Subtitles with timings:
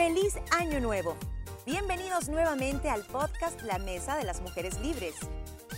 [0.00, 1.14] ¡Feliz Año Nuevo!
[1.66, 5.14] Bienvenidos nuevamente al podcast La Mesa de las Mujeres Libres.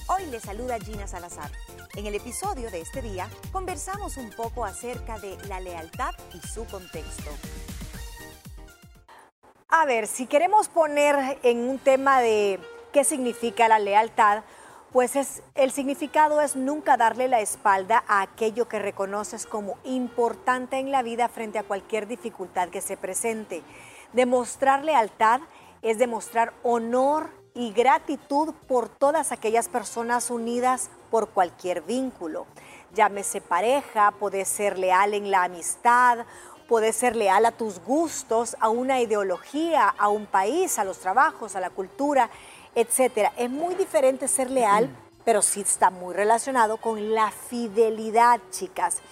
[0.07, 1.51] Hoy les saluda Gina Salazar.
[1.97, 6.65] En el episodio de este día conversamos un poco acerca de la lealtad y su
[6.67, 7.33] contexto.
[9.69, 12.61] A ver, si queremos poner en un tema de
[12.93, 14.45] qué significa la lealtad,
[14.93, 20.79] pues es, el significado es nunca darle la espalda a aquello que reconoces como importante
[20.79, 23.65] en la vida frente a cualquier dificultad que se presente.
[24.13, 25.41] Demostrar lealtad
[25.83, 32.47] es demostrar honor y gratitud por todas aquellas personas unidas por cualquier vínculo.
[32.95, 36.27] Llámese pareja, puede ser leal en la amistad,
[36.69, 41.57] puede ser leal a tus gustos, a una ideología, a un país, a los trabajos,
[41.57, 42.31] a la cultura
[42.75, 43.33] etcétera.
[43.37, 44.89] Es muy diferente ser leal,
[45.25, 49.03] pero sí está muy relacionado con la fidelidad, chicas.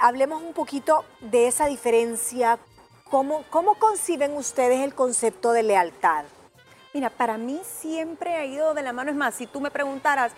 [0.00, 2.58] hablemos un poquito de esa diferencia.
[3.10, 6.24] ¿Cómo, ¿Cómo conciben ustedes el concepto de lealtad?
[6.92, 9.10] Mira, para mí siempre ha ido de la mano.
[9.10, 10.32] Es más, si tú me preguntaras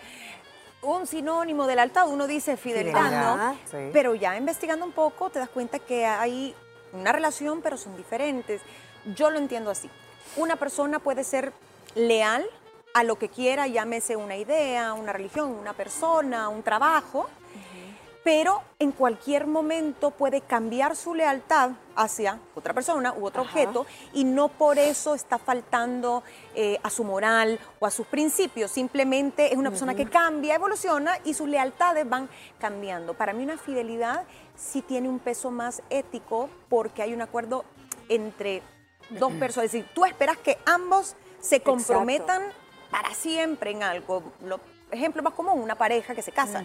[0.81, 3.57] un sinónimo de lealtad, uno dice fidelidad, ¿no?
[3.91, 6.55] Pero ya investigando un poco te das cuenta que hay
[6.93, 8.61] una relación, pero son diferentes.
[9.15, 9.89] Yo lo entiendo así.
[10.37, 11.53] Una persona puede ser
[11.95, 12.45] leal
[12.93, 17.29] a lo que quiera, llámese una idea, una religión, una persona, un trabajo,
[18.23, 24.23] pero en cualquier momento puede cambiar su lealtad hacia otra persona u otro objeto y
[24.23, 29.57] no por eso está faltando eh, a su moral o a sus principios, simplemente es
[29.57, 33.15] una persona que cambia, evoluciona y sus lealtades van cambiando.
[33.15, 34.23] Para mí una fidelidad
[34.55, 37.65] sí tiene un peso más ético porque hay un acuerdo
[38.07, 38.61] entre
[39.09, 42.43] dos personas, es decir, tú esperas que ambos se comprometan
[42.91, 44.21] para siempre en algo.
[44.45, 44.59] Lo,
[44.91, 46.63] ejemplo más común, una pareja que se casa.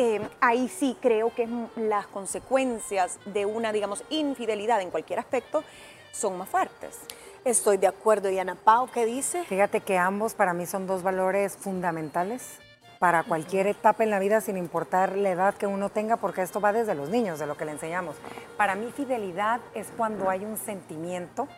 [0.00, 5.64] Eh, ahí sí creo que las consecuencias de una, digamos, infidelidad en cualquier aspecto
[6.12, 7.00] son más fuertes.
[7.44, 8.30] Estoy de acuerdo.
[8.30, 9.42] ¿Y Ana Pau qué dice?
[9.42, 12.60] Fíjate que ambos para mí son dos valores fundamentales
[13.00, 16.60] para cualquier etapa en la vida, sin importar la edad que uno tenga, porque esto
[16.60, 18.14] va desde los niños, de lo que le enseñamos.
[18.56, 21.48] Para mí fidelidad es cuando hay un sentimiento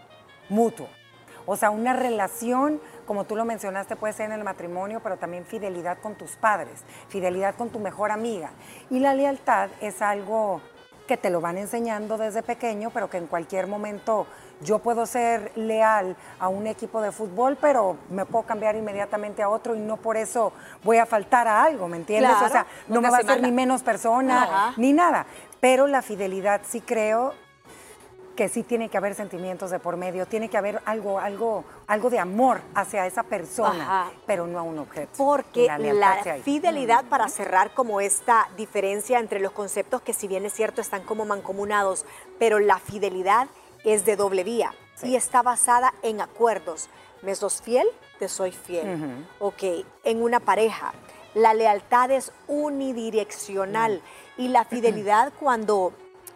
[0.48, 0.88] mutuo.
[1.47, 5.45] O sea, una relación, como tú lo mencionaste, puede ser en el matrimonio, pero también
[5.45, 8.51] fidelidad con tus padres, fidelidad con tu mejor amiga.
[8.91, 10.61] Y la lealtad es algo
[11.11, 14.28] que te lo van enseñando desde pequeño, pero que en cualquier momento
[14.61, 19.49] yo puedo ser leal a un equipo de fútbol, pero me puedo cambiar inmediatamente a
[19.49, 20.53] otro y no por eso
[20.84, 22.31] voy a faltar a algo, ¿me entiendes?
[22.45, 25.27] o sea, no me va a hacer ni menos persona, ni nada.
[25.59, 27.34] Pero la fidelidad sí creo
[28.41, 32.09] que sí tiene que haber sentimientos de por medio, tiene que haber algo, algo, algo
[32.09, 35.11] de amor hacia esa persona, pero no a un objeto.
[35.19, 40.55] Porque la, fidelidad, para cerrar como esta diferencia entre los conceptos que si bien es
[40.55, 42.06] cierto están como mancomunados,
[42.39, 43.47] pero la fidelidad
[43.84, 44.72] es de doble vía
[45.03, 46.89] y está basada en acuerdos.
[47.21, 47.87] Me sos fiel,
[48.19, 49.27] te soy fiel.
[49.39, 49.65] Ok,
[50.03, 50.95] en una pareja.
[51.34, 54.01] La lealtad es unidireccional
[54.39, 55.93] y la fidelidad cuando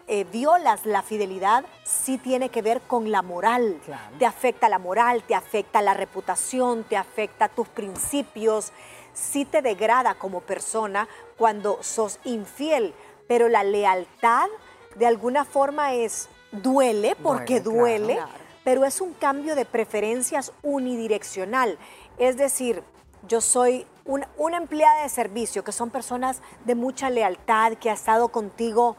[0.06, 3.80] eh, violas la fidelidad, sí tiene que ver con la moral.
[4.18, 8.72] Te afecta la moral, te afecta la reputación, te afecta tus principios,
[9.14, 12.92] sí te degrada como persona cuando sos infiel.
[13.26, 14.48] Pero la lealtad
[14.96, 18.18] de alguna forma es, duele porque duele,
[18.62, 21.78] pero es un cambio de preferencias unidireccional.
[22.18, 22.82] Es decir,
[23.26, 27.94] yo soy una, una empleada de servicio, que son personas de mucha lealtad, que ha
[27.94, 28.96] estado contigo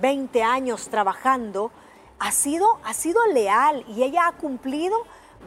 [0.00, 1.70] 20 años trabajando,
[2.18, 4.96] ha sido, ha sido leal y ella ha cumplido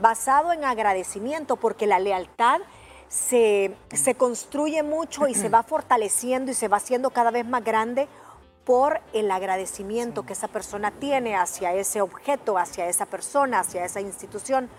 [0.01, 2.61] basado en agradecimiento, porque la lealtad
[3.09, 7.63] se, se construye mucho y se va fortaleciendo y se va haciendo cada vez más
[7.63, 8.07] grande
[8.63, 13.99] por el agradecimiento que esa persona tiene hacia ese objeto, hacia esa persona, hacia esa
[13.99, 14.69] institución,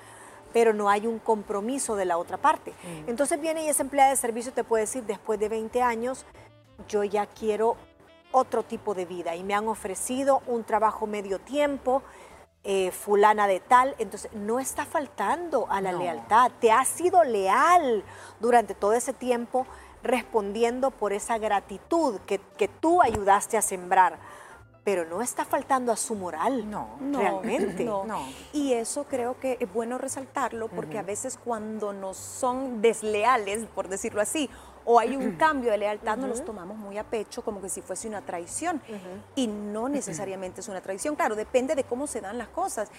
[0.52, 2.72] pero no hay un compromiso de la otra parte.
[3.06, 6.24] Entonces viene y esa empleada de servicio te puede decir, después de 20 años,
[6.88, 7.76] yo ya quiero
[8.32, 12.02] otro tipo de vida y me han ofrecido un trabajo medio tiempo,
[12.64, 18.04] eh, fulana de tal, entonces no está faltando a la lealtad, te has sido leal
[18.40, 19.66] durante todo ese tiempo
[20.02, 24.18] respondiendo por esa gratitud que, que tú ayudaste a sembrar
[24.84, 26.68] pero no está faltando a su moral.
[26.68, 27.84] No, realmente.
[27.84, 28.26] No.
[28.52, 33.88] Y eso creo que es bueno resaltarlo porque a veces cuando nos son desleales, por
[33.88, 34.50] decirlo así,
[34.84, 37.82] o hay un cambio de lealtad, nos los tomamos muy a pecho como que si
[37.82, 38.80] fuese una traición.
[39.34, 42.90] Y no necesariamente es una traición, claro, depende de cómo se dan las cosas.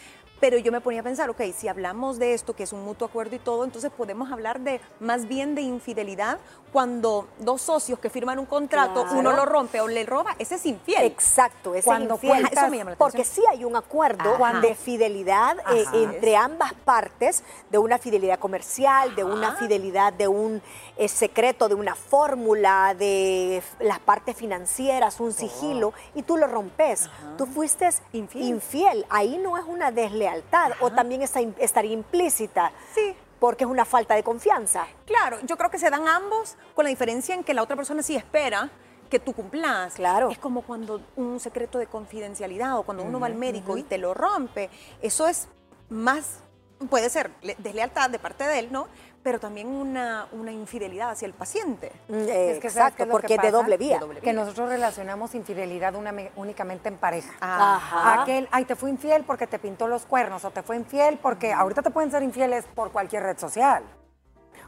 [0.44, 3.08] Pero yo me ponía a pensar, ok, si hablamos de esto, que es un mutuo
[3.08, 6.38] acuerdo y todo, entonces podemos hablar de más bien de infidelidad
[6.74, 10.66] cuando dos socios que firman un contrato, uno lo rompe o le roba, ese es
[10.66, 11.04] infiel.
[11.04, 12.50] Exacto, ese cuando es infiel.
[12.52, 17.44] Eso me llama la porque sí hay un acuerdo de fidelidad eh, entre ambas partes,
[17.70, 20.62] de una fidelidad comercial, de una fidelidad de un
[20.98, 27.08] eh, secreto, de una fórmula, de las partes financieras, un sigilo, y tú lo rompes.
[27.38, 29.06] Tú fuiste infiel.
[29.10, 30.33] Ahí no es una deslealtad,
[30.80, 32.72] o también está, estaría implícita.
[32.94, 34.88] Sí porque es una falta de confianza.
[35.06, 38.02] Claro, yo creo que se dan ambos con la diferencia en que la otra persona
[38.02, 38.70] sí espera
[39.10, 39.96] que tú cumplas.
[39.96, 40.30] Claro.
[40.30, 43.98] Es como cuando un secreto de confidencialidad o cuando uno va al médico y te
[43.98, 44.70] lo rompe.
[45.02, 45.50] Eso es
[45.90, 46.40] más,
[46.88, 48.88] puede ser deslealtad de parte de él, ¿no?
[49.24, 51.92] pero también una, una infidelidad hacia el paciente.
[52.10, 54.00] Mm, es que, exacto, porque es de doble vía.
[54.22, 55.96] Que nosotros relacionamos infidelidad
[56.36, 57.34] únicamente en pareja.
[57.40, 58.22] Ajá.
[58.22, 61.54] Aquel, ay, te fue infiel porque te pintó los cuernos, o te fue infiel porque
[61.54, 63.84] ahorita te pueden ser infieles por cualquier red social.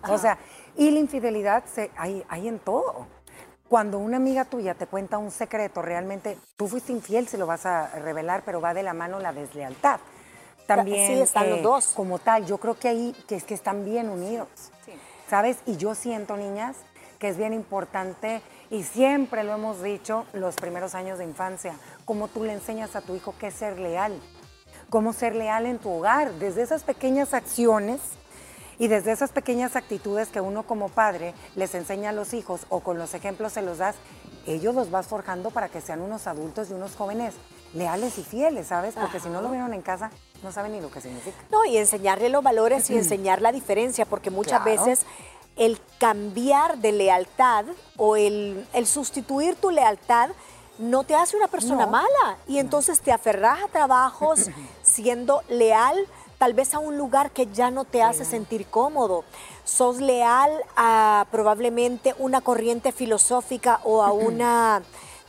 [0.08, 0.38] O sea,
[0.76, 3.08] y la infidelidad se, hay, hay en todo.
[3.68, 7.66] Cuando una amiga tuya te cuenta un secreto, realmente tú fuiste infiel si lo vas
[7.66, 10.00] a revelar, pero va de la mano la deslealtad
[10.66, 11.88] también sí, están los eh, dos.
[11.96, 12.46] como tal.
[12.46, 14.48] Yo creo que ahí que es que están bien unidos.
[15.30, 15.58] ¿Sabes?
[15.66, 16.76] Y yo siento, niñas,
[17.18, 21.76] que es bien importante y siempre lo hemos dicho los primeros años de infancia,
[22.06, 24.20] cómo tú le enseñas a tu hijo qué es ser leal,
[24.90, 28.02] cómo ser leal en tu hogar, desde esas pequeñas acciones
[28.78, 32.82] y desde esas pequeñas actitudes que uno como padre les enseña a los hijos o
[32.82, 33.96] con los ejemplos se los das,
[34.46, 37.34] ellos los vas forjando para que sean unos adultos y unos jóvenes
[37.74, 38.96] leales y fieles, ¿sabes?
[38.96, 40.12] Porque si no lo vieron en casa,
[40.44, 41.38] no saben ni lo que significa.
[41.52, 45.06] No, y enseñarle los valores y enseñar la diferencia, porque muchas veces
[45.56, 47.66] el cambiar de lealtad
[47.98, 50.30] o el, sustituir tu lealtad
[50.78, 52.38] no te hace una persona mala.
[52.48, 54.50] Y entonces te aferras a trabajos
[54.84, 55.96] siendo leal
[56.38, 59.24] tal vez a un lugar que ya no te hace sentir cómodo.
[59.64, 64.84] Sos leal a probablemente una corriente filosófica o a una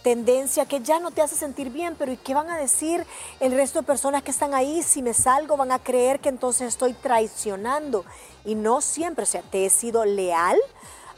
[0.06, 3.04] tendencia que ya no te hace sentir bien, pero ¿y qué van a decir
[3.40, 4.84] el resto de personas que están ahí?
[4.84, 8.04] Si me salgo, van a creer que entonces estoy traicionando.
[8.44, 10.56] Y no siempre, o sea, te he sido leal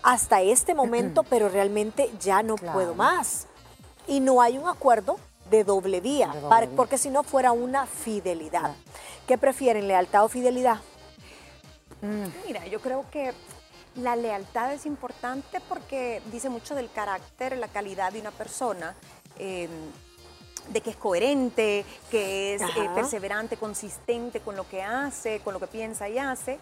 [0.03, 3.47] hasta este momento, pero realmente ya no puedo más.
[4.07, 5.19] Y no hay un acuerdo
[5.51, 6.33] de doble vía,
[6.75, 8.75] porque si no fuera una fidelidad.
[9.27, 10.79] ¿Qué prefieren, lealtad o fidelidad?
[12.47, 13.35] Mira, yo creo que
[13.99, 18.95] la lealtad es importante porque dice mucho del carácter, la calidad de una persona.
[19.39, 19.71] Em,
[20.69, 25.61] de que es coherente, que es eh, perseverante, consistente con lo que hace, con lo
[25.61, 26.59] que piensa y hace,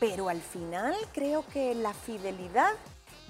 [0.00, 2.72] pero al final creo que la fidelidad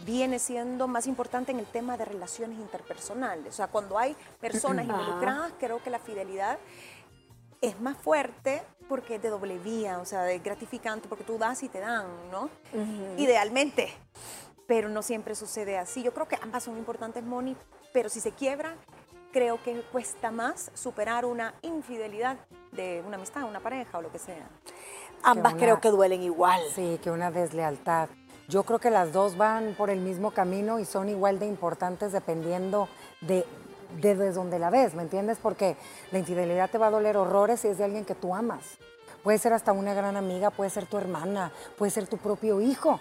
[0.04, 3.54] viene siendo más importante en el tema de relaciones interpersonales.
[3.54, 6.58] O sea, cuando hay personas involucradas, creo que la fidelidad
[7.60, 11.62] es más fuerte porque es de doble vía, o sea, es gratificante porque tú das
[11.62, 12.50] y te dan, ¿no?
[13.16, 13.92] Idealmente.
[14.66, 16.02] Pero no siempre sucede así.
[16.02, 17.56] Yo creo que ambas son importantes, Moni,
[17.92, 18.76] pero si se quiebra,
[19.32, 22.38] creo que cuesta más superar una infidelidad
[22.72, 24.48] de una amistad, una pareja o lo que sea.
[25.22, 26.60] Ambas creo que duelen igual.
[26.74, 28.08] Sí, que una deslealtad.
[28.48, 32.12] Yo creo que las dos van por el mismo camino y son igual de importantes
[32.12, 32.88] dependiendo
[33.22, 33.46] de
[34.00, 35.38] desde donde la ves, ¿me entiendes?
[35.42, 35.76] Porque
[36.10, 38.78] la infidelidad te va a doler horrores si es de alguien que tú amas.
[39.22, 43.00] Puede ser hasta una gran amiga, puede ser tu hermana, puede ser tu propio hijo.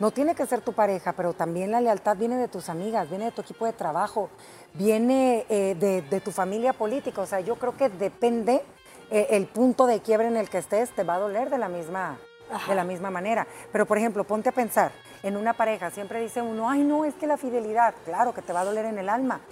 [0.00, 3.26] No tiene que ser tu pareja, pero también la lealtad viene de tus amigas, viene
[3.26, 4.30] de tu equipo de trabajo,
[4.72, 7.20] viene eh, de, tu familia política.
[7.20, 8.62] O sea, yo creo que depende
[9.10, 11.68] eh, el punto de quiebre en el que estés, te va a doler de la
[11.68, 12.18] misma,
[12.66, 13.46] de la misma manera.
[13.72, 14.90] Pero, por ejemplo, ponte a pensar,
[15.22, 18.52] en una pareja siempre dice uno, ay, no, es que la fidelidad, claro que te
[18.52, 19.42] va a doler en el alma.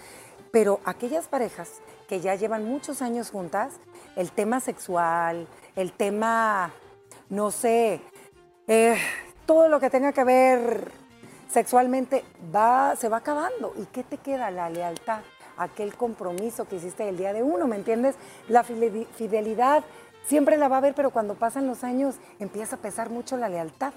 [0.50, 3.74] Pero aquellas parejas que ya llevan muchos años juntas,
[4.16, 6.72] el tema sexual, el tema,
[7.28, 8.00] no sé,
[8.66, 8.96] eh,
[9.46, 10.90] todo lo que tenga que ver
[11.50, 12.24] sexualmente
[12.54, 13.72] va, se va acabando.
[13.76, 14.50] ¿Y qué te queda?
[14.50, 15.20] La lealtad,
[15.56, 18.14] aquel compromiso que hiciste el día de uno, ¿me entiendes?
[18.48, 19.84] La fidelidad
[20.26, 23.48] siempre la va a haber, pero cuando pasan los años empieza a pesar mucho la
[23.48, 23.92] lealtad.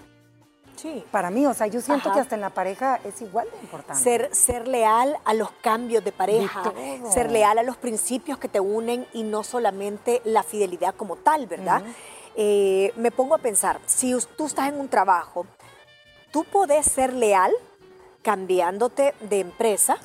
[0.76, 1.04] Sí.
[1.12, 4.02] Para mí, o sea, yo siento que hasta en la pareja es igual de importante.
[4.02, 6.64] Ser, ser leal a los cambios de pareja,
[7.12, 11.48] ser leal a los principios que te unen y no solamente la fidelidad como tal,
[11.48, 11.84] ¿verdad?
[12.36, 15.46] Eh, me pongo a pensar, si tú estás en un trabajo,
[16.32, 17.52] tú podés ser leal
[18.22, 19.98] cambiándote de empresa,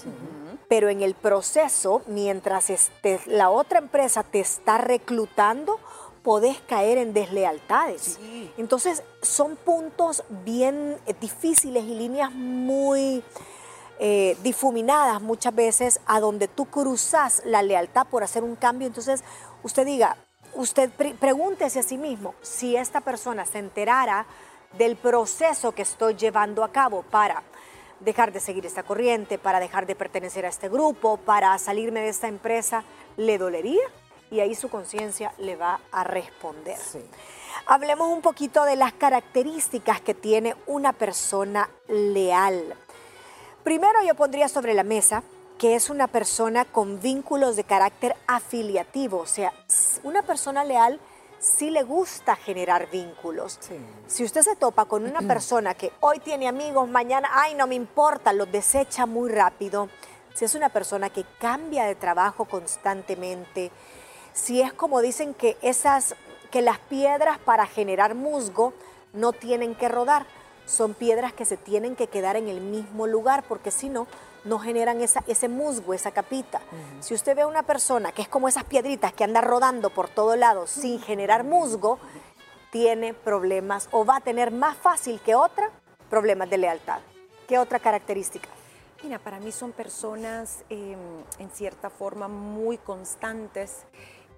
[0.69, 5.79] pero en el proceso, mientras este, la otra empresa te está reclutando,
[6.27, 8.19] podés caer en deslealtades.
[8.59, 13.23] Entonces, son puntos bien eh, difíciles y líneas muy
[14.01, 18.89] eh, difuminadas muchas veces a donde tú cruzas la lealtad por hacer un cambio.
[18.89, 19.23] Entonces,
[19.63, 20.17] usted diga,
[20.55, 20.91] usted
[21.21, 24.27] pregúntese a sí mismo si esta persona se enterara
[24.77, 27.45] del proceso que estoy llevando a cabo para
[28.01, 32.09] dejar de seguir esta corriente, para dejar de pertenecer a este grupo, para salirme de
[32.09, 32.83] esta empresa,
[33.17, 33.87] ¿le dolería?
[34.31, 36.79] Y ahí su conciencia le va a responder.
[37.67, 42.75] Hablemos un poquito de las características que tiene una persona leal.
[43.63, 45.23] Primero yo pondría sobre la mesa
[45.59, 49.53] que es una persona con vínculos de carácter afiliativo, o sea,
[50.03, 51.01] una persona leal
[51.39, 53.59] sí le gusta generar vínculos.
[54.07, 57.75] Si usted se topa con una persona que hoy tiene amigos, mañana, ay, no me
[57.75, 59.89] importa, los desecha muy rápido,
[60.35, 63.71] si es una persona que cambia de trabajo constantemente,
[64.37, 66.15] si es como dicen que esas
[66.51, 68.73] que las piedras para generar musgo
[69.13, 70.27] no tienen que rodar,
[70.67, 74.07] son piedras que se tienen que quedar en el mismo lugar porque si no
[74.45, 76.61] no generan esa, ese musgo, esa capita.
[77.01, 80.09] Si usted ve a una persona que es como esas piedritas que anda rodando por
[80.09, 81.99] todos lados sin generar musgo,
[82.71, 85.71] tiene problemas o va a tener más fácil que otra
[86.11, 87.01] problemas de lealtad.
[87.49, 88.49] ¿Qué otra característica?
[89.03, 90.99] Mira, para mí son personas em,
[91.39, 93.85] en cierta forma muy constantes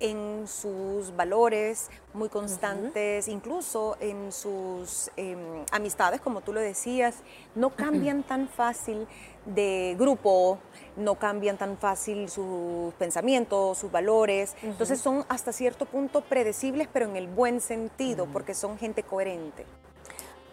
[0.00, 7.16] en sus valores, muy constantes, incluso en sus em, amistades, como tú lo decías,
[7.54, 9.06] no cambian tan fácil
[9.46, 10.58] de grupo,
[10.96, 14.54] no cambian tan fácil sus pensamientos, sus valores.
[14.62, 19.66] Entonces son hasta cierto punto predecibles, pero en el buen sentido, porque son gente coherente.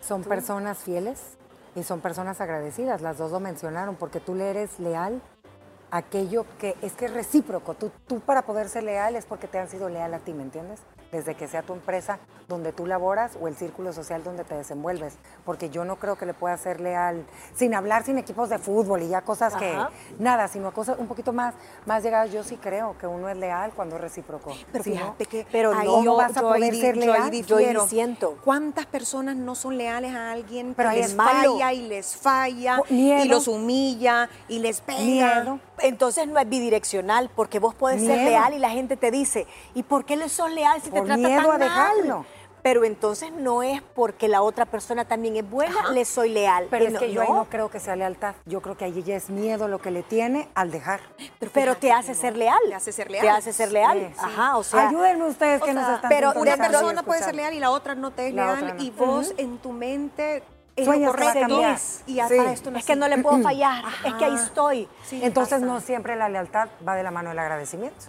[0.02, 1.38] Son personas fieles
[1.76, 5.22] y son personas agradecidas, las dos lo mencionaron, porque tú le eres leal
[5.92, 7.74] aquello que es que es recíproco.
[7.74, 10.44] Tú, tú para poder ser leal es porque te han sido leal a ti, ¿me
[10.44, 10.82] entiendes?
[11.12, 15.16] Desde que sea tu empresa donde tú laboras o el círculo social donde te desenvuelves.
[15.46, 17.26] Porque yo no creo que le pueda ser leal
[17.56, 19.76] sin hablar, sin equipos de fútbol y ya cosas que
[20.20, 22.32] nada, sino cosas un poquito más, más llegadas.
[22.32, 24.52] Yo sí creo que uno es leal cuando es recíproco.
[24.72, 27.32] Pero fíjate que pero no vas a poder ser leal.
[27.32, 28.38] Yo, yo siento.
[28.44, 33.28] ¿Cuántas personas no son leales a alguien pero que les falla y les falla y
[33.28, 35.60] los humilla y les pega?
[35.80, 39.84] Entonces no es bidireccional, porque vos puedes ser leal y la gente te dice, ¿y
[39.84, 42.26] por qué le sos leal si te trata tan a dejarlo?
[42.66, 46.66] Pero entonces no es porque la otra persona también es buena, le soy leal.
[46.72, 48.34] Pero es que yo ahí no creo que sea lealtad.
[48.48, 51.00] Yo creo que ahí ella es miedo lo que le tiene al dejar.
[51.54, 52.58] Pero, te hace ser leal.
[52.68, 53.22] Te hace ser leal.
[53.22, 54.12] Te hace ser leal.
[54.18, 54.90] Ajá, o sea.
[54.90, 58.10] Ayúdenme ustedes que nos están Pero una persona puede ser leal y la otra no
[58.10, 58.78] te es leal.
[58.80, 60.42] Y vos en tu mente
[60.76, 61.62] es lo correcto
[62.06, 64.90] y hasta esto no es que no le puedo fallar, es que ahí estoy.
[65.12, 68.06] Entonces no siempre la lealtad va de la mano del agradecimiento,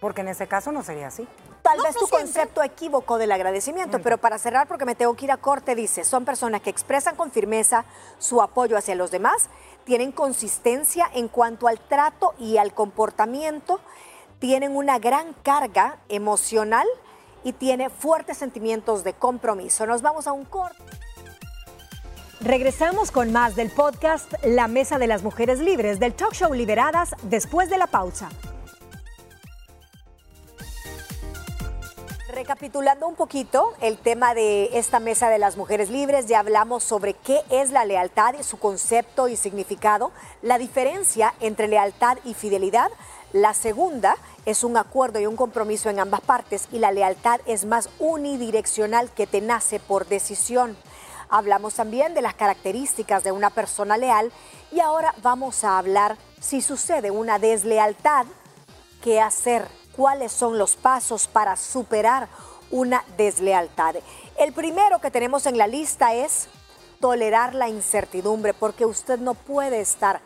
[0.00, 1.26] porque en ese caso no sería así.
[1.62, 5.32] Tal vez tu concepto equívoco del agradecimiento, pero para cerrar, porque me tengo que ir
[5.32, 7.84] a corte, dice, son personas que expresan con firmeza
[8.18, 9.50] su apoyo hacia los demás,
[9.84, 13.80] tienen consistencia en cuanto al trato y al comportamiento,
[14.38, 16.86] tienen una gran carga emocional
[17.44, 19.84] y tiene fuertes sentimientos de compromiso.
[19.84, 20.82] Nos vamos a un corte.
[22.40, 27.16] Regresamos con más del podcast La Mesa de las Mujeres Libres del talk show Liberadas
[27.24, 28.28] después de la pausa.
[32.32, 37.14] Recapitulando un poquito el tema de esta Mesa de las Mujeres Libres, ya hablamos sobre
[37.14, 42.92] qué es la lealtad, su concepto y significado, la diferencia entre lealtad y fidelidad.
[43.32, 44.14] La segunda
[44.46, 49.10] es un acuerdo y un compromiso en ambas partes y la lealtad es más unidireccional
[49.10, 50.76] que te nace por decisión.
[51.30, 54.32] Hablamos también de las características de una persona leal
[54.72, 58.26] y ahora vamos a hablar si sucede una deslealtad,
[59.02, 59.66] qué hacer,
[59.96, 62.28] cuáles son los pasos para superar
[62.70, 63.96] una deslealtad.
[64.38, 66.48] El primero que tenemos en la lista es
[67.00, 70.20] tolerar la incertidumbre, porque usted no puede estar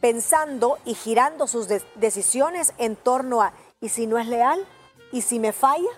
[0.00, 4.64] pensando y girando sus decisiones en torno a, ¿y si no es leal?
[5.12, 5.88] ¿Y si me falla?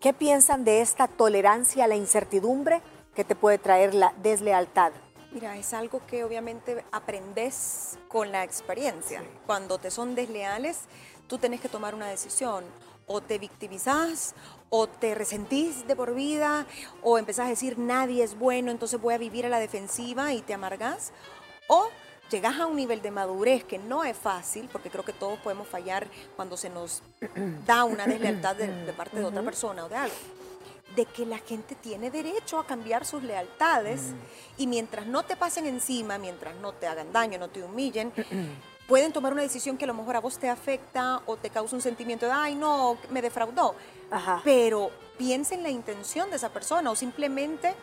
[0.00, 2.82] ¿Qué piensan de esta tolerancia a la incertidumbre?
[3.20, 4.92] Que te puede traer la deslealtad?
[5.30, 9.22] Mira, es algo que obviamente aprendes con la experiencia.
[9.44, 10.84] Cuando te son desleales,
[11.26, 12.64] tú tenés que tomar una decisión.
[13.06, 14.34] O te victimizás,
[14.70, 16.64] o te resentís de por vida,
[17.02, 20.40] o empezás a decir nadie es bueno, entonces voy a vivir a la defensiva y
[20.40, 21.12] te amargás.
[21.66, 21.90] O
[22.30, 25.68] llegas a un nivel de madurez que no es fácil, porque creo que todos podemos
[25.68, 27.02] fallar cuando se nos
[27.66, 30.39] da una deslealtad de, de parte de otra persona o de algo
[30.96, 34.12] de que la gente tiene derecho a cambiar sus lealtades
[34.56, 38.12] y mientras no te pasen encima, mientras no te hagan daño, no te humillen,
[38.88, 41.76] pueden tomar una decisión que a lo mejor a vos te afecta o te causa
[41.76, 43.74] un sentimiento de, ay, no, me defraudó.
[44.42, 47.74] Pero piensa en la intención de esa persona o simplemente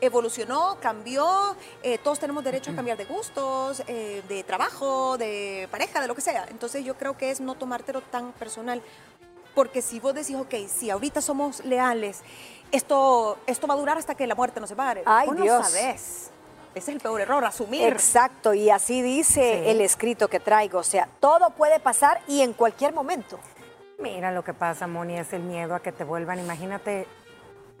[0.00, 6.00] evolucionó, cambió, eh, todos tenemos derecho a cambiar de gustos, eh, de trabajo, de pareja,
[6.00, 6.46] de lo que sea.
[6.50, 8.82] Entonces yo creo que es no tomártelo tan personal.
[9.56, 12.20] Porque si vos decís, ok, si ahorita somos leales,
[12.72, 15.02] esto, esto va a durar hasta que la muerte nos separe.
[15.06, 15.58] Ay, vos Dios.
[15.58, 16.30] no sabes.
[16.74, 17.88] Ese es el peor error, asumir.
[17.88, 20.80] Exacto, y así dice el escrito que traigo.
[20.80, 23.38] O sea, todo puede pasar y en cualquier momento.
[23.98, 26.38] Mira lo que pasa, Moni, es el miedo a que te vuelvan.
[26.38, 27.06] Imagínate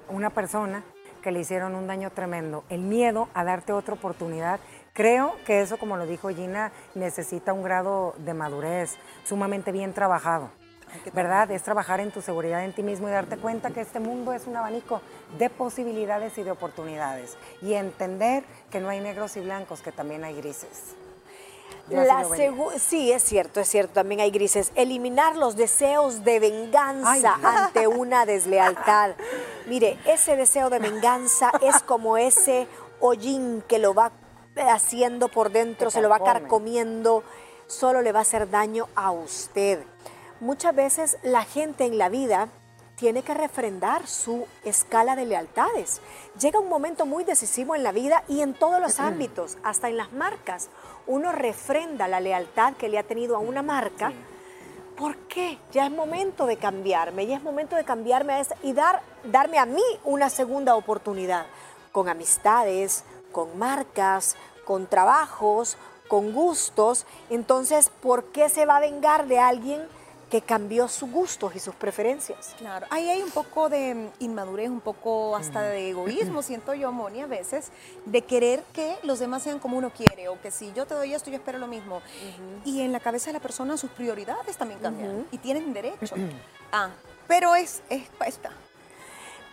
[0.08, 0.82] una persona
[1.20, 4.60] que le hicieron un daño tremendo, el miedo a darte otra oportunidad.
[4.94, 10.50] Creo que eso, como lo dijo Gina, necesita un grado de madurez sumamente bien trabajado.
[11.12, 11.50] ¿Verdad?
[11.50, 14.46] Es trabajar en tu seguridad en ti mismo y darte cuenta que este mundo es
[14.46, 15.00] un abanico
[15.38, 17.36] de posibilidades y de oportunidades.
[17.62, 20.96] Y entender que no hay negros y blancos, que también hay grises.
[21.88, 22.24] La
[22.78, 24.72] sí, es cierto, es cierto, también hay grises.
[24.74, 29.12] Eliminar los deseos de venganza ante una deslealtad.
[29.66, 32.66] Mire, ese deseo de venganza es como ese
[32.98, 34.10] hollín que lo va
[34.68, 37.22] haciendo por dentro, se lo va carcomiendo,
[37.68, 39.84] solo le va a hacer daño a usted.
[40.40, 42.48] Muchas veces la gente en la vida
[42.96, 46.00] tiene que refrendar su escala de lealtades.
[46.38, 49.96] Llega un momento muy decisivo en la vida y en todos los ámbitos, hasta en
[49.96, 50.68] las marcas.
[51.06, 54.12] Uno refrenda la lealtad que le ha tenido a una marca.
[54.96, 55.58] ¿Por qué?
[55.72, 59.66] Ya es momento de cambiarme, ya es momento de cambiarme a y dar, darme a
[59.66, 61.46] mí una segunda oportunidad
[61.92, 65.78] con amistades, con marcas, con trabajos,
[66.08, 67.06] con gustos.
[67.28, 69.82] Entonces, ¿por qué se va a vengar de alguien
[70.30, 72.54] que cambió sus gustos y sus preferencias.
[72.58, 77.20] Claro, ahí hay un poco de inmadurez, un poco hasta de egoísmo, siento yo, Moni,
[77.20, 77.70] a veces,
[78.04, 81.14] de querer que los demás sean como uno quiere, o que si yo te doy
[81.14, 82.02] esto, yo espero lo mismo.
[82.64, 86.14] Y en la cabeza de la persona sus prioridades también cambian, y tienen derecho.
[86.72, 86.90] ah,
[87.28, 88.50] pero es, es esta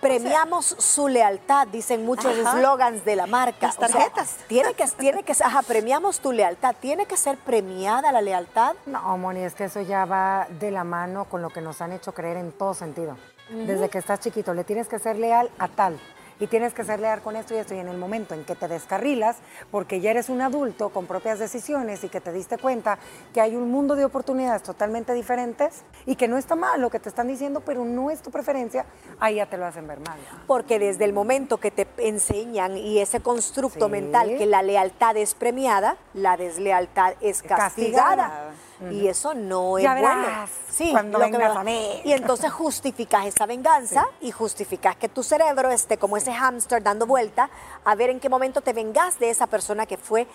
[0.04, 3.68] premiamos su lealtad, dicen muchos eslogans de la marca.
[3.68, 4.38] Las tarjetas.
[4.48, 6.76] tiene que, tiene que, ajá, premiamos tu lealtad.
[6.80, 8.76] ¿Tiene que ser premiada la lealtad?
[8.86, 11.92] No, Moni, es que eso ya va de la mano con lo que nos han
[11.92, 13.18] hecho creer en todo sentido.
[13.50, 16.00] Desde que estás chiquito, le tienes que ser leal a tal
[16.40, 17.74] y tienes que ser leal con esto y esto.
[17.74, 19.38] Y en el momento en que te descarrilas,
[19.72, 22.98] porque ya eres un adulto con propias decisiones y que te diste cuenta
[23.34, 27.00] que hay un mundo de oportunidades totalmente diferentes y que no está mal lo que
[27.00, 28.86] te están diciendo, pero no es tu preferencia,
[29.20, 30.18] ahí ya te lo hacen ver mal.
[30.48, 35.34] Porque desde el momento que te enseñan y ese constructo mental que la lealtad es
[35.34, 38.52] premiada, la deslealtad es castigada.
[38.92, 40.28] Y eso no es bueno.
[40.70, 42.02] Sí, cuando vengas a mí.
[42.04, 47.06] Y entonces justificas esa venganza y justificas que tu cerebro esté como ese hámster dando
[47.06, 47.50] vuelta
[47.86, 50.28] a ver en qué momento te vengas de esa persona que fue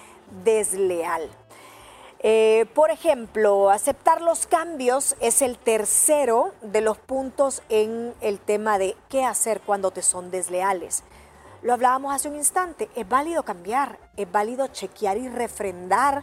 [0.44, 1.28] desleal.
[2.20, 8.78] Eh, por ejemplo, aceptar los cambios es el tercero de los puntos en el tema
[8.78, 11.04] de qué hacer cuando te son desleales.
[11.62, 16.22] Lo hablábamos hace un instante, es válido cambiar, es válido chequear y refrendar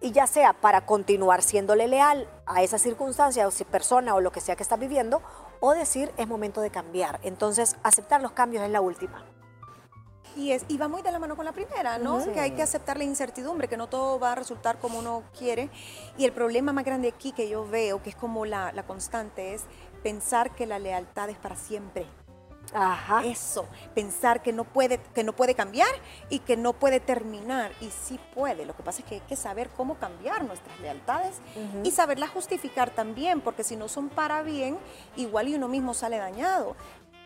[0.00, 4.32] y ya sea para continuar siéndole leal a esa circunstancia o si persona o lo
[4.32, 5.22] que sea que está viviendo,
[5.60, 7.18] o decir es momento de cambiar.
[7.22, 9.24] Entonces, aceptar los cambios es la última.
[10.36, 12.24] Y, es, y va muy de la mano con la primera, ¿no?
[12.32, 15.68] Que hay que aceptar la incertidumbre, que no todo va a resultar como uno quiere.
[16.16, 19.54] Y el problema más grande aquí que yo veo, que es como la, la constante,
[19.54, 19.64] es
[20.04, 22.06] pensar que la lealtad es para siempre.
[22.74, 23.24] Ajá.
[23.24, 25.88] Eso, pensar que no, puede, que no puede cambiar
[26.28, 27.72] y que no puede terminar.
[27.80, 28.66] Y sí puede.
[28.66, 31.36] Lo que pasa es que hay que saber cómo cambiar nuestras lealtades
[31.82, 34.78] y saberlas justificar también, porque si no son para bien,
[35.16, 36.76] igual y uno mismo sale dañado.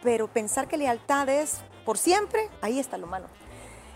[0.02, 3.26] Pero pensar que lealtad es por siempre, ahí está lo malo.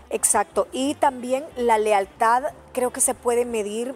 [0.09, 0.67] Exacto.
[0.71, 3.95] Y también la lealtad creo que se puede medir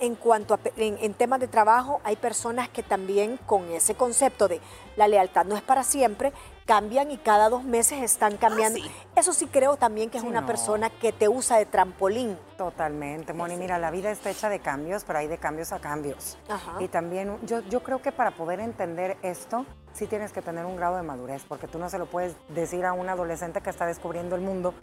[0.00, 4.60] en cuanto a en, temas de trabajo, hay personas que también con ese concepto de
[4.96, 6.32] la lealtad no es para siempre,
[6.66, 8.80] cambian y cada dos meses están ah, cambiando.
[9.16, 12.38] Eso sí creo también que es una persona que te usa de trampolín.
[12.56, 13.56] Totalmente, Moni.
[13.56, 16.36] Mira, la vida está hecha de cambios, pero hay de cambios a cambios.
[16.78, 20.76] Y también yo, yo creo que para poder entender esto, sí tienes que tener un
[20.76, 23.86] grado de madurez, porque tú no se lo puedes decir a un adolescente que está
[23.86, 24.74] descubriendo el mundo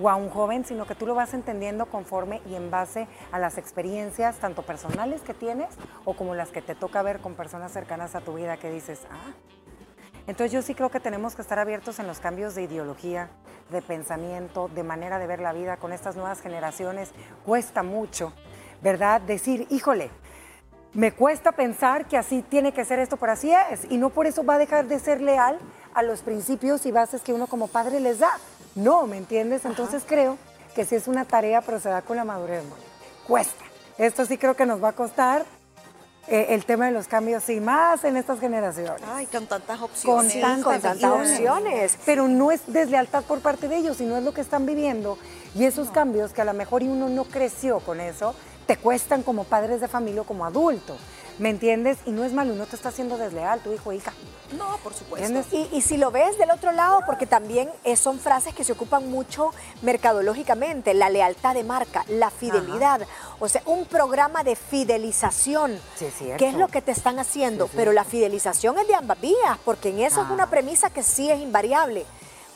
[0.00, 3.38] o a un joven, sino que tú lo vas entendiendo conforme y en base a
[3.38, 5.68] las experiencias, tanto personales que tienes
[6.04, 9.00] o como las que te toca ver con personas cercanas a tu vida que dices,
[9.10, 9.32] ah,
[10.28, 13.30] entonces yo sí creo que tenemos que estar abiertos en los cambios de ideología,
[13.70, 17.12] de pensamiento, de manera de ver la vida con estas nuevas generaciones.
[17.46, 18.34] Cuesta mucho,
[18.82, 19.22] ¿verdad?
[19.22, 20.10] Decir, híjole,
[20.92, 23.90] me cuesta pensar que así tiene que ser esto, pero así es.
[23.90, 25.58] Y no por eso va a dejar de ser leal
[25.94, 28.32] a los principios y bases que uno como padre les da.
[28.78, 29.64] No, ¿me entiendes?
[29.64, 30.38] Entonces creo
[30.74, 32.62] que sí es una tarea, pero se da con la madurez,
[33.26, 33.64] Cuesta.
[33.98, 35.44] esto sí creo que nos va a costar
[36.28, 39.02] eh, el tema de los cambios y más en estas generaciones.
[39.04, 40.32] Ay, con tantas opciones.
[40.32, 41.98] Con tantas, opciones.
[42.06, 45.18] Pero no es deslealtad por parte de ellos, sino es lo que están viviendo.
[45.56, 48.34] Y esos cambios que a lo mejor uno no creció con eso,
[48.66, 50.96] te cuestan como padres de familia o como adulto.
[51.38, 51.98] ¿Me entiendes?
[52.04, 54.12] Y no es malo, no te está haciendo desleal tu hijo o hija.
[54.56, 55.44] No, por supuesto.
[55.52, 59.10] Y, y, si lo ves del otro lado, porque también son frases que se ocupan
[59.10, 63.02] mucho mercadológicamente, la lealtad de marca, la fidelidad,
[63.38, 65.78] o sea, un programa de fidelización.
[65.96, 66.06] Sí,
[66.38, 67.68] ¿Qué es lo que te están haciendo?
[67.76, 71.30] Pero la fidelización es de ambas vías, porque en eso es una premisa que sí
[71.30, 72.06] es invariable.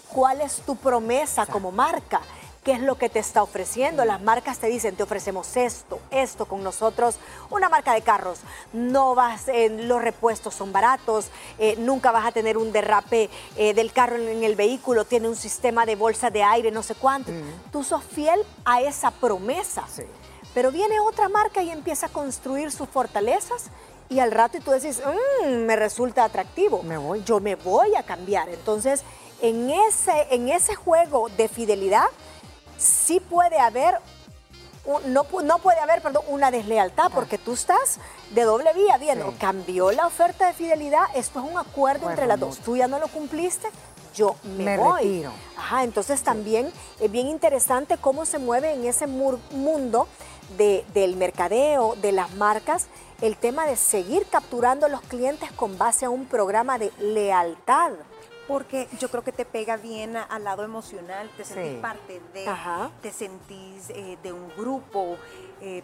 [0.09, 2.21] ¿Cuál es tu promesa como marca?
[2.64, 4.05] Qué es lo que te está ofreciendo.
[4.05, 7.16] Las marcas te dicen, te ofrecemos esto, esto con nosotros.
[7.51, 8.40] Una marca de carros,
[8.72, 13.92] no vas, los repuestos son baratos, eh, nunca vas a tener un derrape eh, del
[13.92, 17.33] carro en, el vehículo, tiene un sistema de bolsa de aire, no sé cuánto.
[17.70, 19.85] Tú sos fiel a esa promesa.
[20.55, 23.70] Pero viene otra marca y empieza a construir sus fortalezas
[24.11, 25.01] y al rato y tú decís,
[25.44, 26.83] mm, me resulta atractivo.
[26.83, 27.22] Me voy.
[27.25, 28.51] Yo me voy a cambiar.
[28.51, 29.03] Entonces,
[29.40, 32.05] en ese, en ese juego de fidelidad,
[32.83, 33.99] sí puede haber,
[35.07, 37.99] no, no puede haber, perdón, una deslealtad, porque tú estás
[38.31, 38.99] de doble vía.
[38.99, 42.88] Viendo, cambió la oferta de fidelidad, esto es un acuerdo entre las dos, tú ya
[42.88, 43.68] no lo cumpliste,
[44.14, 45.27] yo me, voy.
[45.57, 50.09] Ajá, entonces también es bien interesante cómo se mueve en ese mundo
[50.57, 52.88] del mercadeo, de las marcas,
[53.21, 57.92] el tema de seguir capturando a los clientes con base a un programa de lealtad
[58.53, 62.45] porque yo creo que te pega bien al lado emocional, te sentís parte de,
[63.01, 65.17] te sentís eh, de un grupo,
[65.62, 65.83] eh,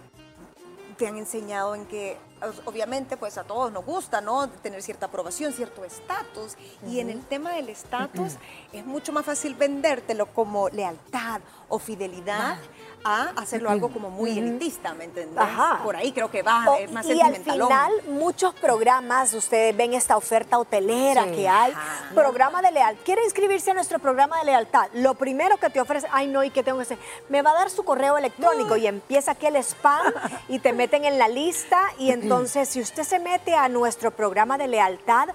[0.99, 2.19] te han enseñado en que
[2.67, 4.51] obviamente pues a todos nos gusta, ¿no?
[4.51, 6.57] Tener cierta aprobación, cierto estatus.
[6.87, 8.35] Y en el tema del estatus
[8.75, 12.59] es mucho más fácil vendértelo como lealtad o fidelidad
[13.05, 15.45] a hacerlo algo como muy elitista, ¿me entendés?
[15.83, 20.17] Por ahí creo que va, es más Y al final, muchos programas, ustedes ven esta
[20.17, 21.73] oferta hotelera que hay,
[22.15, 23.03] programa de lealtad.
[23.05, 24.89] ¿Quiere inscribirse a nuestro programa de lealtad?
[24.95, 26.99] Lo primero que te ofrece, ay no, ¿y qué tengo que hacer?
[27.29, 30.13] Me va a dar su correo electrónico y empieza aquí el spam
[30.49, 34.59] y te meten en la lista y entonces si usted se mete a nuestro programa
[34.59, 35.29] de lealtad,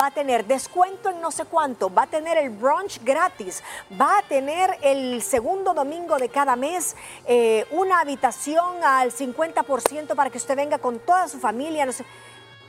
[0.00, 3.62] va a tener descuento en no sé cuánto, va a tener el brunch gratis,
[4.00, 10.30] va a tener el segundo domingo de cada mes eh, una habitación al 50% para
[10.30, 12.04] que usted venga con toda su familia, no sé.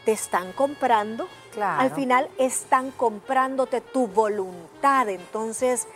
[0.06, 1.28] Te están comprando.
[1.52, 1.82] Claro.
[1.82, 5.10] Al final están comprándote tu voluntad.
[5.10, 5.88] Entonces,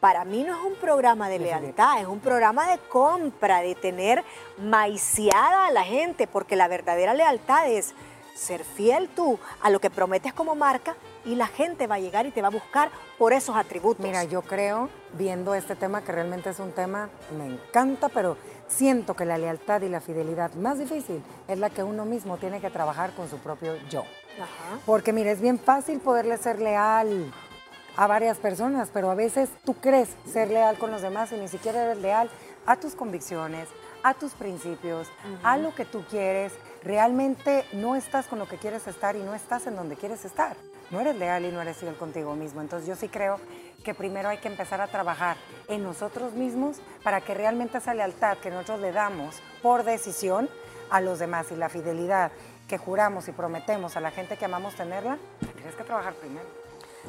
[0.00, 4.22] para mí no es un programa de lealtad, es un programa de compra, de tener
[4.58, 7.94] maiciada a la gente, porque la verdadera lealtad es
[8.34, 10.94] ser fiel tú a lo que prometes como marca
[11.26, 14.04] y la gente va a llegar y te va a buscar por esos atributos.
[14.04, 18.36] Mira, yo creo, viendo este tema, que realmente es un tema, me encanta, pero
[18.68, 22.60] siento que la lealtad y la fidelidad más difícil es la que uno mismo tiene
[22.60, 24.04] que trabajar con su propio yo.
[24.86, 27.32] Porque mira, es bien fácil poderle ser leal
[27.96, 31.48] a varias personas, pero a veces tú crees ser leal con los demás y ni
[31.48, 32.30] siquiera eres leal
[32.66, 33.68] a tus convicciones,
[34.02, 35.08] a tus principios,
[35.42, 36.52] a lo que tú quieres.
[36.84, 40.56] Realmente no estás con lo que quieres estar y no estás en donde quieres estar
[40.90, 42.60] no eres leal y no eres fiel contigo mismo.
[42.60, 43.40] Entonces yo sí creo
[43.84, 45.36] que primero hay que empezar a trabajar
[45.68, 50.48] en nosotros mismos para que realmente esa lealtad que nosotros le damos por decisión
[50.90, 52.32] a los demás y la fidelidad
[52.68, 55.18] que juramos y prometemos a la gente que amamos tenerla,
[55.54, 56.46] tienes que trabajar primero.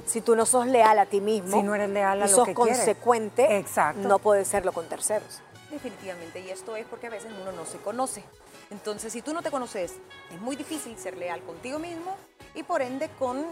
[0.06, 2.36] Si tú no sos leal a ti mismo, si no eres leal a y lo
[2.36, 4.08] sos consecuente, Exacto.
[4.08, 5.42] no puedes serlo con terceros.
[5.72, 8.24] Definitivamente, y esto es porque a veces uno no se conoce.
[8.70, 9.96] Entonces, si tú no te conoces,
[10.32, 12.16] es muy difícil ser leal contigo mismo
[12.54, 13.46] y por ende con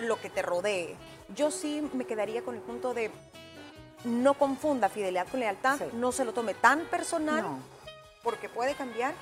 [0.00, 0.96] lo que te rodee.
[1.34, 3.10] Yo sí me quedaría con el punto de
[4.04, 7.44] no confunda fidelidad con lealtad, no se lo tome tan personal,
[8.22, 9.14] porque puede cambiar,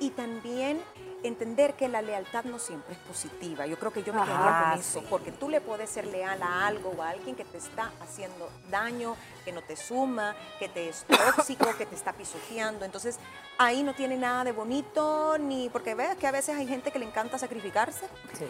[0.00, 0.82] y también
[1.22, 3.66] entender que la lealtad no siempre es positiva.
[3.66, 6.66] Yo creo que yo me quedaría con eso, porque tú le puedes ser leal a
[6.66, 9.14] algo o a alguien que te está haciendo daño,
[9.44, 12.84] que no te suma, que te es tóxico, que te está pisoteando.
[12.84, 13.18] Entonces,
[13.58, 16.98] ahí no tiene nada de bonito, ni porque ves que a veces hay gente que
[16.98, 18.06] le encanta sacrificarse.
[18.36, 18.46] Sí.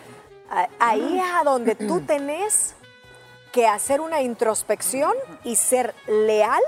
[0.79, 2.75] Ahí es a donde tú tenés
[3.53, 5.13] que hacer una introspección
[5.45, 6.63] y ser leal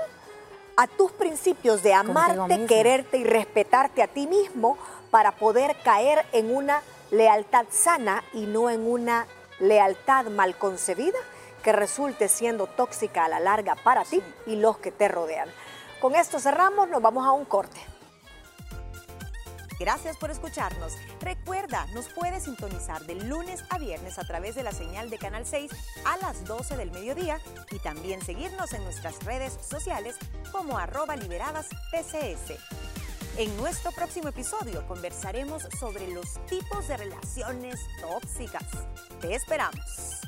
[0.77, 4.77] a tus principios de amarte, quererte y respetarte a ti mismo
[5.09, 9.25] para poder caer en una lealtad sana y no en una
[9.59, 11.17] lealtad mal concebida
[11.63, 15.49] que resulte siendo tóxica a la larga para ti y los que te rodean.
[15.99, 17.79] Con esto cerramos, nos vamos a un corte.
[19.79, 20.93] Gracias por escucharnos.
[21.19, 25.45] Recuerda, nos puedes sintonizar de lunes a viernes a través de la señal de Canal
[25.45, 25.71] 6
[26.05, 27.39] a las 12 del mediodía
[27.71, 30.15] y también seguirnos en nuestras redes sociales
[30.51, 32.59] como arroba liberadas PCS.
[33.37, 38.63] En nuestro próximo episodio conversaremos sobre los tipos de relaciones tóxicas.
[39.19, 40.21] Te esperamos.